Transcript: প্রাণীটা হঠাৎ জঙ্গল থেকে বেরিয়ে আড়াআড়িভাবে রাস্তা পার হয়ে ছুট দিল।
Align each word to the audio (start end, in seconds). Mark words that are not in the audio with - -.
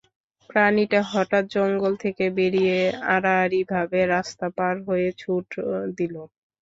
প্রাণীটা 0.49 0.99
হঠাৎ 1.11 1.43
জঙ্গল 1.55 1.93
থেকে 2.03 2.25
বেরিয়ে 2.37 2.77
আড়াআড়িভাবে 3.13 3.99
রাস্তা 4.13 4.47
পার 4.57 4.75
হয়ে 4.87 5.07
ছুট 5.21 5.47
দিল। 5.97 6.15